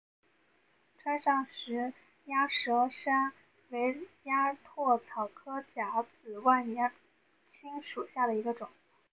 [1.03, 1.93] 川上氏
[2.25, 3.33] 鸭舌疝
[3.69, 6.91] 为鸭跖草科假紫万年
[7.45, 8.67] 青属下的一个种。